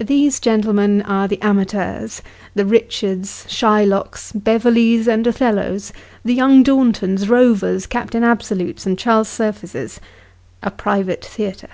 [0.00, 2.22] These gentlemen are the amateurs
[2.56, 5.92] the Richards, Shylocks, Beverleys, and Othcllos
[6.24, 9.98] the Young Dornlons, Rovers, Captain Absolutes, and Charles Surfaces
[10.60, 11.70] of a private theatre.